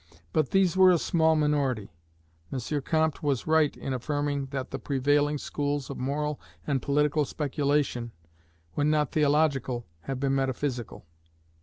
[0.33, 1.91] But these were a small minority.
[2.51, 2.81] M.
[2.81, 8.11] Comte was right in affirming that the prevailing schools of moral and political speculation,
[8.73, 11.05] when not theological, have been metaphysical.